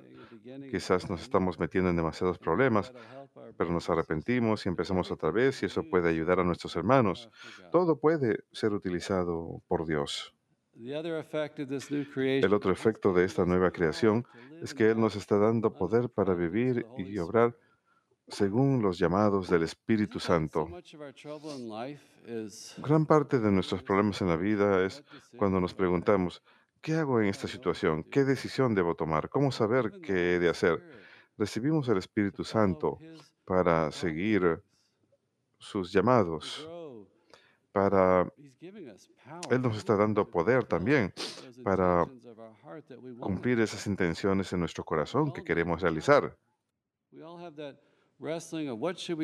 Quizás 0.70 1.08
nos 1.08 1.22
estamos 1.22 1.58
metiendo 1.58 1.90
en 1.90 1.96
demasiados 1.96 2.38
problemas, 2.38 2.92
pero 3.56 3.70
nos 3.70 3.88
arrepentimos 3.90 4.66
y 4.66 4.68
empezamos 4.68 5.10
otra 5.10 5.30
vez 5.30 5.62
y 5.62 5.66
eso 5.66 5.82
puede 5.88 6.08
ayudar 6.08 6.40
a 6.40 6.44
nuestros 6.44 6.76
hermanos. 6.76 7.30
Todo 7.70 7.98
puede 7.98 8.44
ser 8.52 8.72
utilizado 8.72 9.62
por 9.66 9.86
Dios. 9.86 10.34
El 10.76 12.52
otro 12.52 12.72
efecto 12.72 13.12
de 13.12 13.24
esta 13.24 13.44
nueva 13.44 13.70
creación 13.70 14.26
es 14.60 14.74
que 14.74 14.90
Él 14.90 15.00
nos 15.00 15.14
está 15.14 15.38
dando 15.38 15.72
poder 15.72 16.08
para 16.08 16.34
vivir 16.34 16.86
y 16.98 17.16
obrar 17.18 17.56
según 18.28 18.82
los 18.82 18.98
llamados 18.98 19.48
del 19.48 19.62
Espíritu 19.62 20.18
Santo. 20.18 20.68
Gran 22.78 23.06
parte 23.06 23.38
de 23.38 23.52
nuestros 23.52 23.82
problemas 23.82 24.20
en 24.22 24.28
la 24.28 24.36
vida 24.36 24.84
es 24.84 25.04
cuando 25.36 25.60
nos 25.60 25.74
preguntamos, 25.74 26.42
¿qué 26.80 26.94
hago 26.94 27.20
en 27.20 27.28
esta 27.28 27.46
situación? 27.46 28.02
¿Qué 28.02 28.24
decisión 28.24 28.74
debo 28.74 28.94
tomar? 28.96 29.28
¿Cómo 29.28 29.52
saber 29.52 29.92
qué 30.02 30.34
he 30.34 30.38
de 30.38 30.48
hacer? 30.48 31.03
Recibimos 31.36 31.88
el 31.88 31.98
Espíritu 31.98 32.44
Santo 32.44 32.98
His 33.00 33.32
para 33.44 33.90
seguir 33.90 34.62
sus 35.58 35.92
llamados, 35.92 36.68
para... 37.72 38.30
Él 39.50 39.60
nos 39.60 39.76
está 39.76 39.96
dando 39.96 40.26
poder 40.26 40.64
también 40.64 41.12
para 41.62 42.06
cumplir 43.20 43.60
esas 43.60 43.86
intenciones 43.86 44.52
en 44.52 44.60
nuestro 44.60 44.84
corazón 44.84 45.32
que 45.32 45.40
all 45.40 45.46
queremos 45.46 45.82
realizar. 45.82 46.36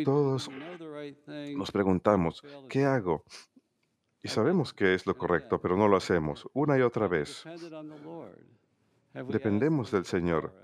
Todos 0.05 0.51
nos 1.57 1.71
preguntamos, 1.71 2.43
¿qué 2.69 2.85
hago? 2.85 3.25
Y 4.23 4.29
sabemos 4.29 4.75
que 4.75 4.95
es 4.95 5.07
lo 5.07 5.17
correcto, 5.17 5.61
pero 5.61 5.77
no 5.77 5.89
lo 5.89 5.97
hacemos 5.97 6.47
una 6.53 6.77
y 6.77 6.83
otra 6.83 7.09
vez. 7.09 7.45
Dependemos 9.13 9.91
del 9.91 10.05
Señor. 10.05 10.55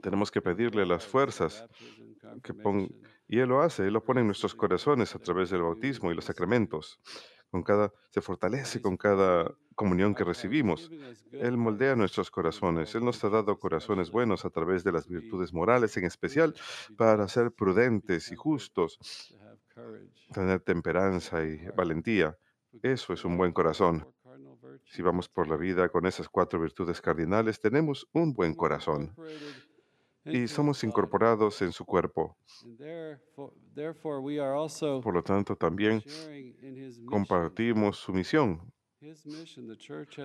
Tenemos 0.00 0.30
que 0.30 0.40
pedirle 0.40 0.86
las 0.86 1.06
fuerzas 1.06 1.66
que 2.42 2.54
y 3.28 3.38
Él 3.38 3.48
lo 3.48 3.62
hace, 3.62 3.86
Él 3.86 3.94
lo 3.94 4.04
pone 4.04 4.20
en 4.20 4.26
nuestros 4.26 4.54
corazones 4.54 5.14
a 5.14 5.18
través 5.18 5.50
del 5.50 5.62
bautismo 5.62 6.10
y 6.10 6.14
los 6.14 6.26
sacramentos. 6.26 7.00
Con 7.50 7.62
cada, 7.62 7.92
se 8.10 8.22
fortalece 8.22 8.80
con 8.80 8.96
cada 8.96 9.54
comunión 9.74 10.14
que 10.14 10.24
recibimos. 10.24 10.90
Él 11.32 11.56
moldea 11.56 11.96
nuestros 11.96 12.30
corazones. 12.30 12.94
Él 12.94 13.04
nos 13.04 13.22
ha 13.24 13.28
dado 13.28 13.58
corazones 13.58 14.10
buenos 14.10 14.44
a 14.44 14.50
través 14.50 14.84
de 14.84 14.92
las 14.92 15.06
virtudes 15.08 15.52
morales, 15.52 15.96
en 15.96 16.04
especial 16.04 16.54
para 16.96 17.28
ser 17.28 17.52
prudentes 17.52 18.32
y 18.32 18.36
justos, 18.36 18.98
tener 20.32 20.60
temperanza 20.60 21.44
y 21.44 21.58
valentía. 21.76 22.38
Eso 22.82 23.12
es 23.12 23.24
un 23.24 23.36
buen 23.36 23.52
corazón. 23.52 24.06
Si 24.84 25.02
vamos 25.02 25.28
por 25.28 25.48
la 25.48 25.56
vida 25.56 25.88
con 25.88 26.06
esas 26.06 26.28
cuatro 26.28 26.60
virtudes 26.60 27.00
cardinales, 27.00 27.60
tenemos 27.60 28.06
un 28.12 28.32
buen 28.32 28.54
corazón 28.54 29.14
y 30.24 30.46
somos 30.46 30.84
incorporados 30.84 31.62
en 31.62 31.72
su 31.72 31.84
cuerpo. 31.84 32.36
Por 35.02 35.14
lo 35.14 35.22
tanto, 35.22 35.56
también 35.56 36.02
compartimos 37.06 37.96
su 37.98 38.12
misión. 38.12 38.60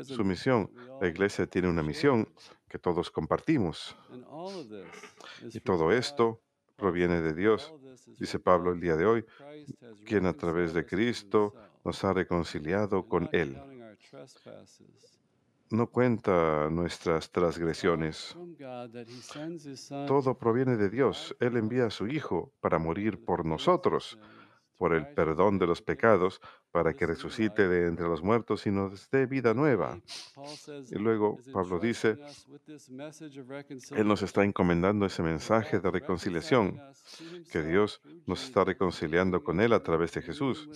Su 0.03 0.23
misión. 0.23 0.69
La 1.01 1.07
iglesia 1.07 1.47
tiene 1.47 1.67
una 1.67 1.81
misión 1.81 2.27
que 2.69 2.77
todos 2.77 3.09
compartimos. 3.09 3.97
Y 5.51 5.59
todo 5.61 5.91
esto 5.91 6.41
proviene 6.75 7.21
de 7.21 7.33
Dios, 7.33 7.73
dice 8.19 8.37
Pablo 8.37 8.71
el 8.71 8.79
día 8.79 8.95
de 8.95 9.05
hoy, 9.05 9.25
quien 10.05 10.27
a 10.27 10.33
través 10.33 10.73
de 10.73 10.85
Cristo 10.85 11.55
nos 11.83 12.03
ha 12.03 12.13
reconciliado 12.13 13.07
con 13.07 13.29
Él. 13.31 13.57
No 15.69 15.87
cuenta 15.87 16.69
nuestras 16.69 17.29
transgresiones. 17.31 18.37
Todo 20.07 20.37
proviene 20.37 20.77
de 20.77 20.89
Dios. 20.89 21.35
Él 21.39 21.57
envía 21.57 21.87
a 21.87 21.89
su 21.89 22.07
Hijo 22.07 22.53
para 22.61 22.79
morir 22.79 23.23
por 23.23 23.45
nosotros, 23.45 24.17
por 24.77 24.93
el 24.93 25.07
perdón 25.13 25.59
de 25.59 25.67
los 25.67 25.81
pecados, 25.81 26.39
para 26.77 26.93
que 26.93 27.07
resucite 27.07 27.67
de 27.67 27.87
entre 27.87 28.07
los 28.07 28.21
muertos 28.21 28.67
y 28.67 28.69
nos 28.69 29.09
dé 29.09 29.25
vida 29.25 29.55
nueva. 29.55 29.99
Y 30.91 30.99
luego 30.99 31.39
Pablo 31.51 31.79
dice, 31.79 32.19
Él 33.95 34.07
nos 34.07 34.21
está 34.21 34.43
encomendando 34.43 35.07
ese 35.07 35.23
mensaje 35.23 35.79
de 35.79 35.89
reconciliación, 35.89 36.79
que 37.51 37.63
Dios 37.63 37.99
nos 38.27 38.43
está 38.43 38.63
reconciliando 38.63 39.43
con 39.43 39.59
Él 39.59 39.73
a 39.73 39.81
través 39.81 40.11
de 40.13 40.21
Jesús, 40.21 40.69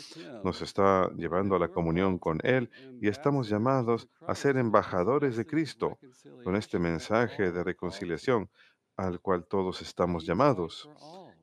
nos 0.44 0.64
está 0.64 1.08
llevando 1.16 1.56
a 1.56 1.60
la 1.60 1.68
comunión 1.68 2.18
con 2.18 2.40
Él 2.42 2.72
y 3.00 3.08
estamos 3.08 3.48
llamados 3.48 4.10
a 4.26 4.34
ser 4.34 4.58
embajadores 4.58 5.38
de 5.38 5.46
Cristo 5.46 6.00
con 6.44 6.56
este 6.56 6.80
mensaje 6.80 7.52
de 7.52 7.64
reconciliación 7.64 8.50
al 8.98 9.20
cual 9.20 9.46
todos 9.46 9.84
estamos 9.84 10.26
llamados, 10.26 10.90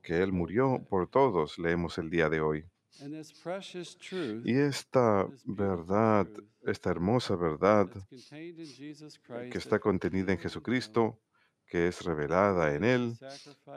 que 0.03 0.21
Él 0.21 0.33
murió 0.33 0.85
por 0.91 1.09
todos, 1.09 1.61
leemos 1.61 1.97
el 1.99 2.11
día 2.11 2.29
de 2.29 2.41
hoy. 2.41 2.65
Y 4.45 4.59
esta 4.59 5.27
verdad, 5.45 6.27
esta 6.63 6.91
hermosa 6.91 7.37
verdad 7.37 7.89
que 9.51 9.59
está 9.59 9.79
contenida 9.79 10.33
en 10.33 10.39
Jesucristo, 10.39 11.21
que 11.67 11.89
es 11.89 12.03
revelada 12.03 12.75
en 12.75 12.85
Él, 12.85 13.19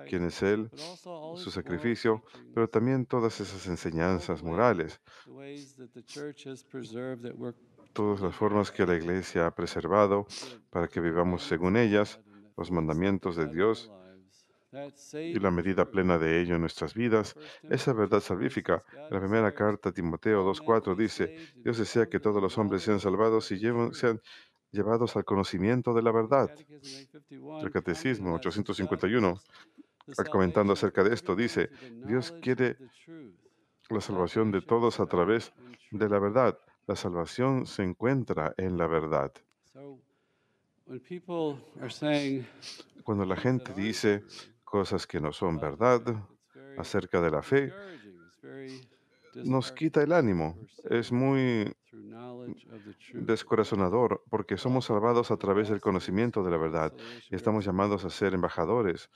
quien 0.07 0.25
es 0.25 0.41
Él, 0.41 0.69
su 1.35 1.51
sacrificio, 1.51 2.23
pero 2.53 2.69
también 2.69 3.05
todas 3.05 3.39
esas 3.41 3.67
enseñanzas 3.67 4.41
morales, 4.41 4.99
todas 7.93 8.21
las 8.21 8.35
formas 8.35 8.71
que 8.71 8.85
la 8.85 8.95
Iglesia 8.95 9.47
ha 9.47 9.53
preservado 9.53 10.25
para 10.69 10.87
que 10.87 11.01
vivamos 11.01 11.43
según 11.43 11.75
ellas, 11.75 12.19
los 12.57 12.71
mandamientos 12.71 13.35
de 13.35 13.47
Dios 13.47 13.91
y 15.29 15.39
la 15.39 15.51
medida 15.51 15.85
plena 15.89 16.17
de 16.17 16.41
ello 16.41 16.55
en 16.55 16.61
nuestras 16.61 16.93
vidas, 16.93 17.35
esa 17.69 17.93
verdad 17.93 18.19
salvífica. 18.21 18.83
En 19.09 19.15
la 19.15 19.19
primera 19.21 19.51
carta 19.53 19.89
a 19.89 19.91
Timoteo 19.93 20.43
2.4 20.43 20.95
dice, 20.95 21.31
Dios 21.63 21.77
desea 21.77 22.07
que 22.07 22.19
todos 22.19 22.41
los 22.41 22.57
hombres 22.57 22.83
sean 22.83 22.99
salvados 22.99 23.51
y 23.51 23.57
lleven- 23.57 23.93
sean 23.93 24.21
llevados 24.71 25.15
al 25.15 25.25
conocimiento 25.25 25.93
de 25.93 26.01
la 26.01 26.11
verdad. 26.11 26.51
El 27.61 27.71
Catecismo 27.71 28.35
851, 28.35 29.39
al 30.17 30.29
comentando 30.29 30.73
acerca 30.73 31.03
de 31.03 31.13
esto, 31.13 31.35
dice, 31.35 31.69
Dios 32.03 32.31
quiere 32.41 32.77
la 33.89 34.01
salvación 34.01 34.51
de 34.51 34.61
todos 34.61 34.99
a 34.99 35.05
través 35.07 35.53
de 35.91 36.09
la 36.09 36.19
verdad. 36.19 36.57
La 36.87 36.95
salvación 36.95 37.65
se 37.67 37.83
encuentra 37.83 38.53
en 38.57 38.77
la 38.77 38.87
verdad. 38.87 39.31
Cuando 43.03 43.25
la 43.25 43.35
gente 43.35 43.73
dice 43.73 44.23
cosas 44.71 45.05
que 45.05 45.19
no 45.19 45.31
son 45.33 45.59
verdad 45.59 46.01
acerca 46.77 47.21
de 47.21 47.29
la 47.29 47.41
fe, 47.41 47.73
nos 49.35 49.71
quita 49.71 50.01
el 50.01 50.13
ánimo. 50.13 50.57
Es 50.89 51.11
muy 51.11 51.71
descorazonador 53.13 54.23
porque 54.29 54.57
somos 54.57 54.85
salvados 54.85 55.29
a 55.29 55.37
través 55.37 55.67
del 55.69 55.81
conocimiento 55.81 56.41
de 56.43 56.51
la 56.51 56.57
verdad 56.57 56.93
y 57.29 57.35
estamos 57.35 57.65
llamados 57.65 58.05
a 58.05 58.09
ser 58.09 58.33
embajadores. 58.33 59.09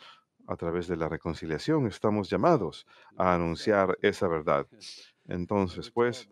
A 0.48 0.58
través 0.58 0.88
de 0.88 0.96
la 0.96 1.10
reconciliación 1.10 1.88
estamos 1.88 2.30
llamados 2.30 2.86
a 3.18 3.34
anunciar 3.34 3.98
esa 4.02 4.28
verdad. 4.28 4.68
Entonces, 5.28 5.90
pues, 5.90 6.28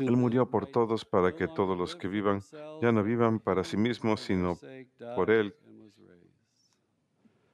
Él 0.00 0.16
murió 0.16 0.50
por 0.50 0.66
todos 0.66 1.06
para 1.06 1.34
que 1.34 1.48
todos 1.48 1.78
los 1.78 1.96
que 1.96 2.08
vivan 2.08 2.42
ya 2.82 2.92
no 2.92 3.02
vivan 3.02 3.38
para 3.40 3.64
sí 3.64 3.78
mismos, 3.78 4.20
sino 4.20 4.58
por 5.16 5.30
Él, 5.30 5.54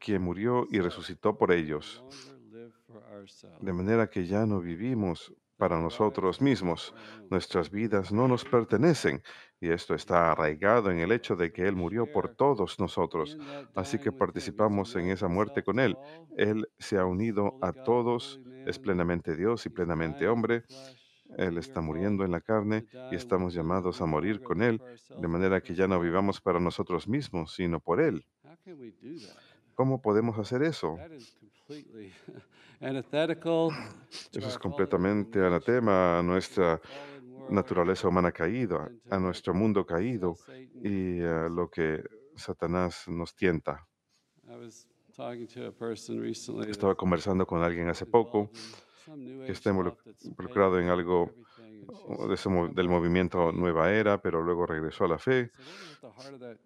quien 0.09 0.23
murió 0.23 0.67
y 0.71 0.81
resucitó 0.81 1.37
por 1.37 1.53
ellos. 1.53 2.03
De 3.61 3.75
manera 3.75 4.09
que 4.09 4.25
ya 4.25 4.47
no 4.47 4.59
vivimos 4.59 5.35
para 5.59 5.79
nosotros 5.79 6.41
mismos. 6.41 6.95
Nuestras 7.29 7.71
vidas 7.71 8.11
no 8.11 8.27
nos 8.27 8.43
pertenecen 8.43 9.23
y 9.61 9.69
esto 9.69 9.95
está 9.95 10.33
arraigado 10.33 10.91
en 10.91 11.01
el 11.01 11.13
hecho 11.13 11.37
de 11.37 11.53
que 11.53 11.69
Él 11.69 11.77
murió 11.77 12.11
por 12.11 12.35
todos 12.35 12.81
nosotros. 12.81 13.37
Así 13.75 13.99
que 13.99 14.11
participamos 14.11 14.97
en 14.97 15.11
esa 15.11 15.29
muerte 15.29 15.63
con 15.63 15.79
Él. 15.79 15.95
Él 16.39 16.67
se 16.79 16.97
ha 16.97 17.05
unido 17.05 17.59
a 17.61 17.75
todos, 17.75 18.41
es 18.65 18.79
plenamente 18.79 19.37
Dios 19.37 19.67
y 19.67 19.69
plenamente 19.69 20.27
hombre. 20.27 20.65
Él 21.37 21.59
está 21.59 21.83
muriendo 21.83 22.25
en 22.25 22.31
la 22.31 22.41
carne 22.41 22.87
y 23.13 23.17
estamos 23.17 23.53
llamados 23.53 24.01
a 24.01 24.07
morir 24.07 24.41
con 24.43 24.63
Él, 24.63 24.81
de 25.21 25.29
manera 25.29 25.61
que 25.61 25.75
ya 25.75 25.87
no 25.87 26.01
vivamos 26.01 26.41
para 26.41 26.61
nosotros 26.61 27.07
mismos, 27.07 27.55
sino 27.55 27.79
por 27.79 28.01
Él. 28.01 28.25
¿Cómo 29.79 30.03
podemos 30.03 30.37
hacer 30.37 30.65
eso? 30.65 30.97
Eso 34.33 34.49
es 34.49 34.59
completamente 34.59 35.39
anatema 35.39 36.19
a 36.19 36.23
nuestra 36.23 36.81
naturaleza 37.49 38.09
humana 38.09 38.33
caída, 38.33 38.91
a 39.09 39.19
nuestro 39.21 39.55
mundo 39.55 39.87
caído 39.87 40.35
y 40.83 41.21
a 41.23 41.49
lo 41.49 41.71
que 41.71 42.03
Satanás 42.35 43.05
nos 43.07 43.37
tienta. 43.37 43.87
Estaba 46.69 46.97
conversando 46.97 47.47
con 47.47 47.63
alguien 47.63 47.89
hace 47.89 48.05
poco 48.05 48.51
que 49.47 49.53
está 49.53 49.71
involu- 49.71 49.97
involucrado 50.25 50.81
en 50.81 50.89
algo 50.89 51.31
de 52.29 52.35
ese 52.35 52.51
del 52.73 52.89
movimiento 52.89 53.53
Nueva 53.53 53.93
Era, 53.93 54.21
pero 54.21 54.43
luego 54.43 54.67
regresó 54.67 55.05
a 55.05 55.09
la 55.09 55.19
fe 55.19 55.53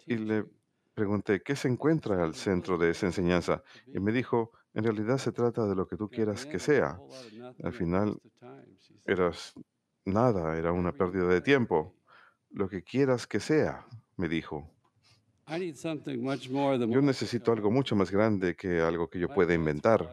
y 0.07 0.16
le 0.16 0.44
pregunté, 0.95 1.43
¿qué 1.43 1.57
se 1.57 1.69
encuentra 1.69 2.23
al 2.23 2.35
centro 2.35 2.79
de 2.79 2.91
esa 2.91 3.07
enseñanza? 3.07 3.63
Y 3.87 4.01
me 4.01 4.13
dijo, 4.13 4.53
en 4.75 4.85
realidad 4.85 5.19
se 5.19 5.33
trata 5.33 5.67
de 5.67 5.75
lo 5.75 5.87
que 5.87 5.97
tú 5.97 6.09
quieras 6.09 6.47
que 6.47 6.59
sea. 6.59 6.99
Al 7.63 7.73
final 7.73 8.21
eras 9.07 9.55
nada, 10.05 10.57
era 10.57 10.73
una 10.73 10.93
pérdida 10.93 11.29
de 11.29 11.41
tiempo. 11.41 11.95
Lo 12.51 12.69
que 12.69 12.83
quieras 12.83 13.27
que 13.27 13.41
sea, 13.41 13.87
me 14.17 14.29
dijo. 14.29 14.71
Yo 16.89 17.03
necesito 17.03 17.53
algo 17.53 17.71
mucho 17.71 17.97
más 17.97 18.11
grande 18.11 18.55
que 18.55 18.81
algo 18.81 19.09
que 19.09 19.19
yo 19.19 19.29
pueda 19.29 19.55
inventar. 19.55 20.09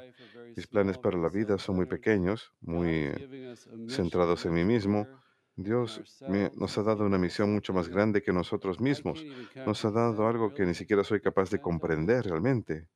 Mis 0.55 0.67
planes 0.67 0.97
para 0.97 1.17
la 1.17 1.29
vida 1.29 1.57
son 1.57 1.75
muy 1.75 1.85
pequeños, 1.85 2.51
muy 2.61 3.11
centrados 3.87 4.45
en 4.45 4.53
mí 4.53 4.63
mismo. 4.63 5.07
Dios 5.63 6.01
nos 6.55 6.77
ha 6.77 6.83
dado 6.83 7.05
una 7.05 7.17
misión 7.17 7.53
mucho 7.53 7.73
más 7.73 7.89
grande 7.89 8.21
que 8.21 8.31
nosotros 8.31 8.79
mismos. 8.79 9.25
Nos 9.65 9.83
ha 9.83 9.91
dado 9.91 10.27
algo 10.27 10.53
que 10.53 10.65
ni 10.65 10.73
siquiera 10.73 11.03
soy 11.03 11.19
capaz 11.19 11.49
de 11.49 11.59
comprender 11.59 12.25
realmente. 12.25 12.87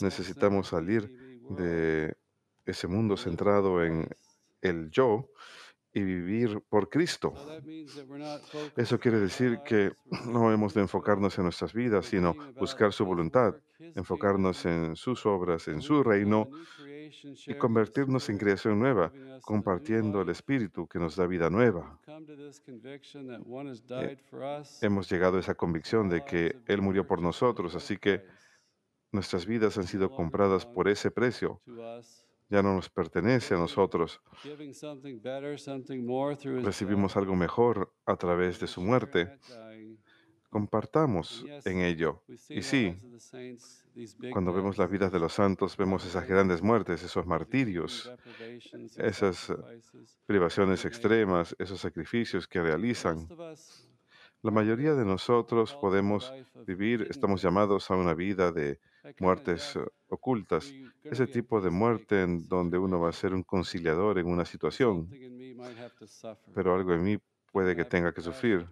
Necesitamos 0.00 0.68
salir 0.68 1.38
de 1.50 2.16
ese 2.64 2.86
mundo 2.88 3.16
centrado 3.16 3.84
en 3.84 4.08
el 4.62 4.90
yo 4.90 5.30
y 5.92 6.02
vivir 6.02 6.62
por 6.68 6.88
Cristo. 6.88 7.34
Eso 8.76 8.98
quiere 8.98 9.20
decir 9.20 9.60
que 9.64 9.92
no 10.26 10.52
hemos 10.52 10.74
de 10.74 10.80
enfocarnos 10.80 11.36
en 11.38 11.44
nuestras 11.44 11.72
vidas, 11.72 12.06
sino 12.06 12.34
buscar 12.58 12.92
su 12.92 13.04
voluntad, 13.04 13.54
enfocarnos 13.78 14.64
en 14.64 14.96
sus 14.96 15.26
obras, 15.26 15.68
en 15.68 15.82
su 15.82 16.02
reino 16.02 16.48
y 17.46 17.54
convertirnos 17.54 18.28
en 18.30 18.38
creación 18.38 18.78
nueva, 18.78 19.12
compartiendo 19.42 20.22
el 20.22 20.30
Espíritu 20.30 20.86
que 20.86 20.98
nos 20.98 21.16
da 21.16 21.26
vida 21.26 21.50
nueva. 21.50 22.00
Hemos 24.80 25.10
llegado 25.10 25.36
a 25.36 25.40
esa 25.40 25.54
convicción 25.54 26.08
de 26.08 26.24
que 26.24 26.56
Él 26.66 26.80
murió 26.80 27.06
por 27.06 27.20
nosotros, 27.20 27.74
así 27.74 27.98
que 27.98 28.24
nuestras 29.10 29.44
vidas 29.44 29.76
han 29.76 29.86
sido 29.86 30.10
compradas 30.10 30.64
por 30.64 30.88
ese 30.88 31.10
precio. 31.10 31.60
Ya 32.52 32.62
no 32.62 32.74
nos 32.74 32.90
pertenece 32.90 33.54
a 33.54 33.56
nosotros. 33.56 34.20
Recibimos 36.62 37.16
algo 37.16 37.34
mejor 37.34 37.94
a 38.04 38.16
través 38.16 38.60
de 38.60 38.66
su 38.66 38.82
muerte. 38.82 39.38
Compartamos 40.50 41.46
en 41.64 41.80
ello. 41.80 42.22
Y 42.50 42.60
sí, 42.60 42.94
cuando 44.30 44.52
vemos 44.52 44.76
las 44.76 44.90
vidas 44.90 45.10
de 45.10 45.18
los 45.18 45.32
santos, 45.32 45.78
vemos 45.78 46.04
esas 46.04 46.28
grandes 46.28 46.60
muertes, 46.60 47.02
esos 47.02 47.24
martirios, 47.24 48.12
esas 48.98 49.50
privaciones 50.26 50.84
extremas, 50.84 51.56
esos 51.58 51.80
sacrificios 51.80 52.46
que 52.46 52.60
realizan. 52.60 53.28
La 54.42 54.50
mayoría 54.50 54.92
de 54.94 55.06
nosotros 55.06 55.74
podemos 55.80 56.30
vivir, 56.66 57.06
estamos 57.08 57.40
llamados 57.40 57.90
a 57.90 57.96
una 57.96 58.12
vida 58.12 58.52
de 58.52 58.78
muertes 59.18 59.76
eh, 59.76 59.84
ocultas, 60.08 60.76
ese 61.10 61.26
tipo 61.28 61.60
de 61.60 61.70
muerte 61.70 62.22
en 62.22 62.46
donde 62.48 62.78
uno 62.78 63.00
va 63.00 63.10
a 63.10 63.12
ser 63.12 63.34
un 63.34 63.42
conciliador 63.44 64.18
en 64.18 64.26
una 64.28 64.44
situación, 64.44 65.14
pero 66.52 66.74
algo 66.74 66.92
en 66.94 67.02
mí 67.02 67.18
puede 67.52 67.76
que 67.76 67.84
tenga 67.84 68.12
que 68.12 68.22
sufrir. 68.22 68.68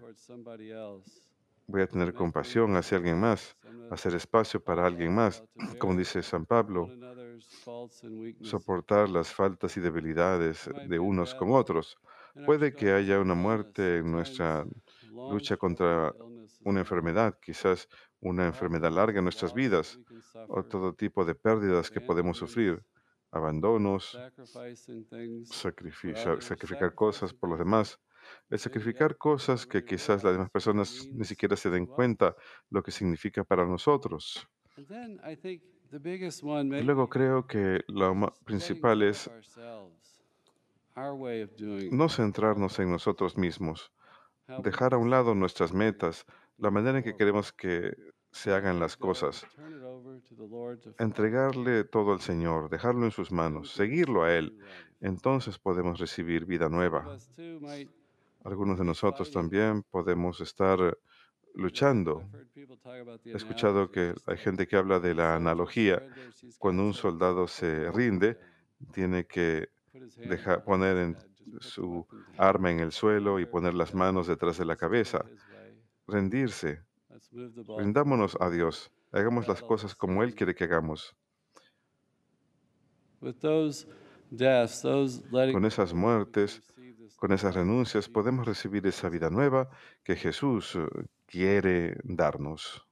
Voy 1.67 1.81
a 1.81 1.87
tener 1.87 2.13
compasión 2.13 2.77
hacia 2.77 2.99
alguien 2.99 3.19
más, 3.19 3.57
hacer 3.89 4.15
espacio 4.15 4.63
para 4.63 4.85
alguien 4.85 5.15
más, 5.15 5.43
como 5.79 5.97
dice 5.97 6.23
San 6.23 6.45
Pablo, 6.45 6.93
soportar 8.43 9.09
las 9.09 9.33
faltas 9.33 9.77
y 9.77 9.81
debilidades 9.81 10.71
de 10.81 10.99
unos 10.99 11.35
con 11.35 11.53
otros. 11.53 11.99
Puede 12.43 12.75
que 12.75 12.93
haya 12.93 13.21
una 13.21 13.35
muerte 13.35 13.99
en 13.99 14.11
nuestra 14.13 14.67
lucha 15.27 15.57
contra 15.57 16.15
una 16.65 16.81
enfermedad, 16.81 17.39
quizás 17.41 17.89
una 18.21 18.47
enfermedad 18.47 18.93
larga 18.93 19.19
en 19.19 19.25
nuestras 19.25 19.55
vidas, 19.55 19.99
o 20.49 20.63
todo 20.63 20.95
tipo 20.95 21.25
de 21.25 21.35
pérdidas 21.35 21.91
que 21.91 22.01
podemos 22.01 22.37
sufrir, 22.39 22.83
abandonos, 23.31 24.19
sacrificar, 25.45 26.43
sacrificar 26.43 26.95
cosas 26.95 27.33
por 27.33 27.51
los 27.51 27.59
demás. 27.59 27.99
El 28.49 28.59
sacrificar 28.59 29.17
cosas 29.17 29.67
que 29.67 29.85
quizás 29.85 30.23
las 30.23 30.35
demás 30.35 30.51
personas 30.51 31.09
ni 31.13 31.25
siquiera 31.25 31.57
se 31.57 31.71
den 31.71 31.87
cuenta 31.87 32.37
lo 32.69 32.83
que 32.83 32.91
significa 32.91 33.45
para 33.45 33.65
nosotros. 33.65 34.47
Y 35.93 36.83
luego 36.83 37.09
creo 37.09 37.47
que 37.47 37.83
lo 37.89 38.33
principal 38.45 39.03
es 39.03 39.31
no 41.91 42.09
centrarnos 42.09 42.79
en 42.79 42.91
nosotros 42.91 43.37
mismos, 43.37 43.93
dejar 44.63 44.95
a 44.95 44.99
un 44.99 45.11
lado 45.11 45.35
nuestras 45.35 45.73
metas, 45.73 46.27
la 46.61 46.71
manera 46.71 46.99
en 46.99 47.05
que 47.05 47.17
queremos 47.17 47.53
que 47.53 47.97
se 48.31 48.53
hagan 48.53 48.79
las 48.79 48.97
cosas, 48.97 49.47
entregarle 50.99 51.85
todo 51.85 52.13
al 52.13 52.21
Señor, 52.21 52.71
dejarlo 52.71 53.05
en 53.05 53.11
sus 53.11 53.33
manos, 53.33 53.73
seguirlo 53.73 54.23
a 54.23 54.33
Él. 54.35 54.59
Entonces 55.01 55.59
podemos 55.59 55.99
recibir 55.99 56.45
vida 56.45 56.69
nueva. 56.69 57.17
Algunos 58.45 58.79
de 58.79 58.85
nosotros 58.85 59.31
también 59.31 59.83
podemos 59.83 60.41
estar 60.41 60.97
luchando. 61.55 62.25
He 63.25 63.37
escuchado 63.37 63.91
que 63.91 64.15
hay 64.27 64.37
gente 64.37 64.67
que 64.67 64.77
habla 64.77 65.01
de 65.01 65.15
la 65.15 65.35
analogía. 65.35 66.07
Cuando 66.59 66.85
un 66.85 66.95
soldado 66.95 67.49
se 67.49 67.91
rinde, 67.91 68.39
tiene 68.93 69.27
que 69.27 69.69
dejar, 70.17 70.65
poner 70.65 70.97
en 70.97 71.17
su 71.59 72.07
arma 72.37 72.71
en 72.71 72.81
el 72.81 72.93
suelo 72.93 73.41
y 73.41 73.47
poner 73.47 73.75
las 73.75 73.95
manos 73.95 74.27
detrás 74.27 74.59
de 74.59 74.65
la 74.65 74.77
cabeza. 74.77 75.25
Rendirse. 76.11 76.83
Rindámonos 77.79 78.37
a 78.41 78.51
Dios. 78.51 78.91
Hagamos 79.13 79.49
las 79.49 79.63
cosas 79.63 79.95
como 79.95 80.23
Él 80.23 80.35
quiere 80.35 80.55
que 80.55 80.65
hagamos. 80.65 81.17
Con 85.53 85.65
esas 85.65 85.93
muertes, 85.93 86.63
con 87.17 87.33
esas 87.33 87.55
renuncias, 87.55 88.09
podemos 88.09 88.47
recibir 88.47 88.87
esa 88.87 89.09
vida 89.09 89.29
nueva 89.29 89.69
que 90.05 90.17
Jesús 90.17 90.77
eh, 90.77 90.87
quiere 91.27 91.97
darnos. 92.05 92.87